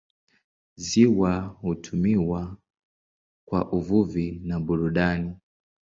[0.85, 2.57] Ziwa hutumiwa
[3.47, 5.35] kwa uvuvi na burudani.